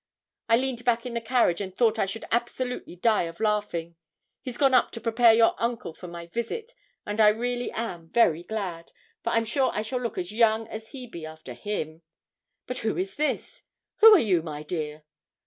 [0.49, 3.97] I leaned back in the carriage and thought I should absolutely die of laughing.
[4.41, 6.71] He's gone up to prepare your uncle for my visit;
[7.05, 8.91] and I really am very glad,
[9.23, 12.01] for I'm sure I shall look as young as Hebe after him.
[12.65, 13.63] But who is this?
[13.97, 15.03] Who are you, my dear?'